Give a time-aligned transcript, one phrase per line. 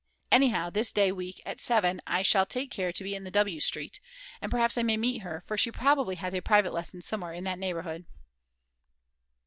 [0.31, 3.59] Anyhow, this day week at 7 I shall take care to be in W.
[3.59, 3.99] Street,
[4.41, 7.43] and perhaps I may meet her, for she probably has a private lesson somewhere in
[7.43, 8.05] that neighborhood.